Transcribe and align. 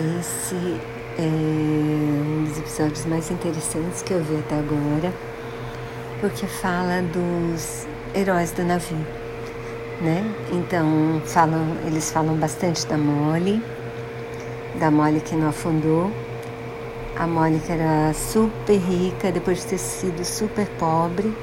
Esse 0.00 0.80
é 1.18 1.22
um 1.24 2.44
dos 2.44 2.56
episódios 2.56 3.04
mais 3.06 3.28
interessantes 3.32 4.00
que 4.00 4.12
eu 4.12 4.22
vi 4.22 4.36
até 4.36 4.54
agora, 4.54 5.12
porque 6.20 6.46
fala 6.46 7.02
dos 7.02 7.84
heróis 8.14 8.52
do 8.52 8.62
navio, 8.62 9.04
né? 10.00 10.22
Então 10.52 11.20
falam, 11.24 11.76
eles 11.84 12.12
falam 12.12 12.36
bastante 12.36 12.86
da 12.86 12.96
Molly, 12.96 13.60
da 14.78 14.88
Molly 14.88 15.20
que 15.20 15.34
não 15.34 15.48
afundou, 15.48 16.12
a 17.16 17.26
Molly 17.26 17.58
que 17.66 17.72
era 17.72 18.14
super 18.14 18.78
rica 18.78 19.32
depois 19.32 19.62
de 19.62 19.66
ter 19.66 19.78
sido 19.78 20.24
super 20.24 20.68
pobre, 20.78 21.36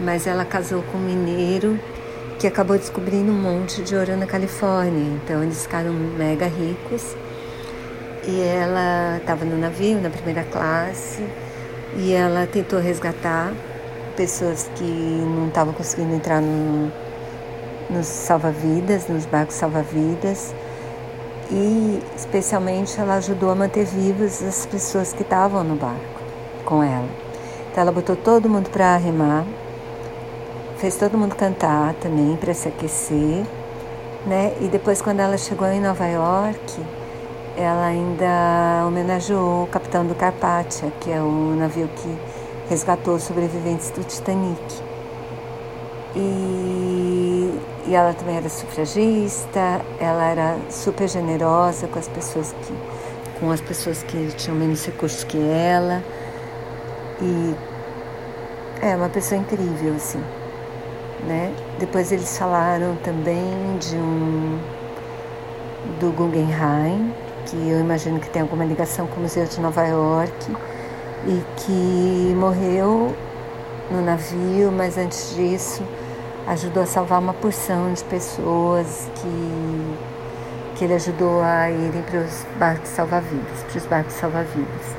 mas 0.00 0.26
ela 0.26 0.46
casou 0.46 0.80
com 0.90 0.96
um 0.96 1.02
mineiro 1.02 1.78
que 2.38 2.46
acabou 2.46 2.78
descobrindo 2.78 3.30
um 3.32 3.38
monte 3.38 3.82
de 3.82 3.94
ouro 3.94 4.16
na 4.16 4.24
Califórnia. 4.24 5.20
Então 5.22 5.42
eles 5.42 5.64
ficaram 5.64 5.92
mega 5.92 6.46
ricos 6.46 7.14
e 8.28 8.42
ela 8.42 9.16
estava 9.16 9.42
no 9.46 9.56
navio, 9.56 9.98
na 10.02 10.10
primeira 10.10 10.44
classe, 10.44 11.26
e 11.96 12.12
ela 12.12 12.46
tentou 12.46 12.78
resgatar 12.78 13.54
pessoas 14.14 14.70
que 14.74 14.84
não 14.84 15.48
estavam 15.48 15.72
conseguindo 15.72 16.14
entrar 16.14 16.42
no, 16.42 16.92
nos 17.88 18.06
salva-vidas, 18.06 19.08
nos 19.08 19.24
barcos 19.24 19.54
salva-vidas. 19.54 20.54
E 21.50 22.02
especialmente 22.14 23.00
ela 23.00 23.14
ajudou 23.14 23.50
a 23.50 23.54
manter 23.54 23.86
vivas 23.86 24.42
as 24.42 24.66
pessoas 24.66 25.14
que 25.14 25.22
estavam 25.22 25.64
no 25.64 25.76
barco 25.76 26.20
com 26.66 26.82
ela. 26.82 27.08
Então 27.70 27.82
ela 27.82 27.92
botou 27.92 28.14
todo 28.14 28.46
mundo 28.46 28.68
para 28.68 28.98
remar, 28.98 29.46
fez 30.76 30.96
todo 30.96 31.16
mundo 31.16 31.34
cantar 31.34 31.94
também 31.94 32.36
para 32.36 32.52
se 32.52 32.68
aquecer, 32.68 33.46
né? 34.26 34.52
E 34.60 34.68
depois 34.68 35.00
quando 35.00 35.20
ela 35.20 35.38
chegou 35.38 35.66
em 35.68 35.80
Nova 35.80 36.06
York, 36.06 36.78
ela 37.58 37.86
ainda 37.86 38.86
homenageou 38.86 39.64
o 39.64 39.66
capitão 39.66 40.06
do 40.06 40.14
Carpathia, 40.14 40.92
que 41.00 41.10
é 41.10 41.20
o 41.20 41.56
navio 41.56 41.88
que 41.88 42.18
resgatou 42.70 43.16
os 43.16 43.24
sobreviventes 43.24 43.90
do 43.90 44.04
Titanic. 44.04 44.60
E, 46.14 47.52
e 47.86 47.94
ela 47.94 48.14
também 48.14 48.36
era 48.36 48.48
sufragista, 48.48 49.80
ela 49.98 50.24
era 50.24 50.56
super 50.70 51.08
generosa 51.08 51.88
com 51.88 51.98
as 51.98 52.06
pessoas 52.08 52.54
que 52.62 52.72
com 53.40 53.50
as 53.52 53.60
pessoas 53.60 54.02
que 54.02 54.28
tinham 54.36 54.56
menos 54.56 54.84
recursos 54.84 55.24
que 55.24 55.38
ela. 55.38 56.02
E 57.20 57.54
é 58.82 58.94
uma 58.96 59.08
pessoa 59.08 59.40
incrível, 59.40 59.94
assim. 59.94 60.22
Né? 61.26 61.52
Depois 61.78 62.12
eles 62.12 62.36
falaram 62.38 62.96
também 62.96 63.78
de 63.80 63.96
um 63.96 64.58
do 66.00 66.12
Guggenheim, 66.12 67.12
que 67.48 67.56
eu 67.56 67.80
imagino 67.80 68.20
que 68.20 68.28
tem 68.28 68.42
alguma 68.42 68.64
ligação 68.64 69.06
com 69.06 69.16
o 69.16 69.22
Museu 69.22 69.44
de 69.46 69.60
Nova 69.60 69.84
York 69.86 70.56
e 71.26 71.42
que 71.56 72.34
morreu 72.36 73.14
no 73.90 74.02
navio, 74.02 74.70
mas 74.70 74.98
antes 74.98 75.34
disso 75.34 75.82
ajudou 76.46 76.82
a 76.82 76.86
salvar 76.86 77.20
uma 77.20 77.34
porção 77.34 77.92
de 77.92 78.04
pessoas 78.04 79.10
que, 79.14 79.96
que 80.76 80.84
ele 80.84 80.94
ajudou 80.94 81.42
a 81.42 81.70
irem 81.70 82.02
para 82.02 82.20
os 82.20 82.46
barcos 82.58 82.88
salva-vidas, 82.90 83.62
para 83.70 83.78
os 83.78 83.86
barcos 83.86 84.14
salva-vidas. 84.14 84.96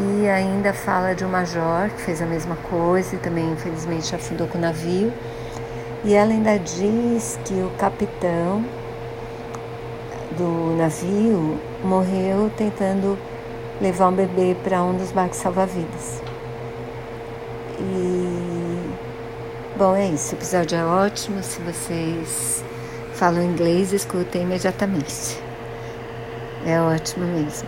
E 0.00 0.28
ainda 0.28 0.72
fala 0.72 1.14
de 1.14 1.24
um 1.24 1.28
major 1.28 1.90
que 1.90 2.02
fez 2.02 2.22
a 2.22 2.26
mesma 2.26 2.56
coisa 2.70 3.16
e 3.16 3.18
também 3.18 3.50
infelizmente 3.50 4.14
afundou 4.14 4.46
com 4.46 4.58
o 4.58 4.60
navio. 4.60 5.12
E 6.04 6.14
ela 6.14 6.30
ainda 6.30 6.56
diz 6.58 7.38
que 7.44 7.54
o 7.54 7.70
capitão 7.78 8.64
do 10.38 10.76
navio 10.76 11.58
morreu 11.82 12.50
tentando 12.56 13.18
levar 13.80 14.08
um 14.08 14.12
bebê 14.12 14.56
para 14.62 14.80
um 14.82 14.96
dos 14.96 15.10
barcos 15.10 15.38
salva-vidas. 15.38 16.22
E 17.80 18.90
bom, 19.76 19.96
é 19.96 20.06
isso. 20.06 20.34
O 20.34 20.38
episódio 20.38 20.78
é 20.78 20.84
ótimo. 20.84 21.42
Se 21.42 21.60
vocês 21.60 22.64
falam 23.14 23.42
inglês, 23.42 23.92
escutem 23.92 24.42
imediatamente. 24.42 25.42
É 26.64 26.80
ótimo 26.80 27.26
mesmo. 27.26 27.66